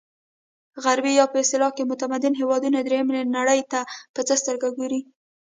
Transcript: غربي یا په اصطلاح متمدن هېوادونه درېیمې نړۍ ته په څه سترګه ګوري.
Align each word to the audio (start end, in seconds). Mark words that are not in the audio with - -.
غربي 0.83 1.11
یا 1.19 1.25
په 1.31 1.37
اصطلاح 1.43 1.71
متمدن 1.91 2.33
هېوادونه 2.41 2.77
درېیمې 2.87 3.21
نړۍ 3.37 3.61
ته 3.71 3.79
په 4.13 4.21
څه 4.27 4.33
سترګه 4.41 4.67
ګوري. 4.77 4.99